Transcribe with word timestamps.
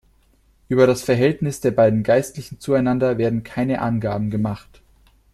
Über 0.67 0.87
das 0.87 1.03
Verhältnis 1.03 1.59
der 1.61 1.69
beiden 1.69 2.01
Geistlichen 2.01 2.59
zueinander 2.59 3.19
werden 3.19 3.43
keine 3.43 3.81
Angaben 3.81 4.31
gemacht. 4.31 4.81